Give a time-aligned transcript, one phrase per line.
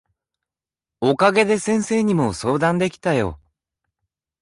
[0.99, 3.39] お陰で先生にも相談できたよ。